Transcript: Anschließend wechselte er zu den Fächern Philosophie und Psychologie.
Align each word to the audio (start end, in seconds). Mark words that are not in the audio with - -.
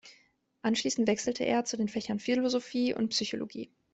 Anschließend 0.63 1.07
wechselte 1.07 1.43
er 1.43 1.63
zu 1.63 1.77
den 1.77 1.87
Fächern 1.87 2.19
Philosophie 2.19 2.91
und 2.95 3.09
Psychologie. 3.09 3.69